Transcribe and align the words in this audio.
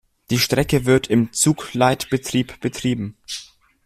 Die 0.31 0.39
Strecke 0.39 0.85
wird 0.85 1.05
im 1.11 1.31
Zugleitbetrieb 1.31 2.59
betrieben. 2.59 3.17